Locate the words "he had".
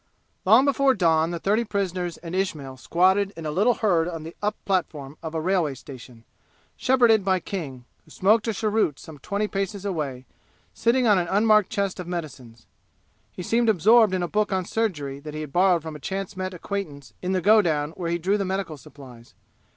15.35-15.53